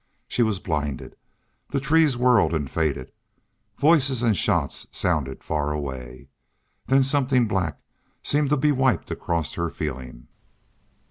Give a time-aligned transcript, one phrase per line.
[0.27, 1.15] She was blinded.
[1.69, 3.11] The trees whirled and faded.
[3.77, 6.29] Voices and shots sounded far away.
[6.87, 7.79] Then something black
[8.23, 10.27] seemed to be wiped across her feeling.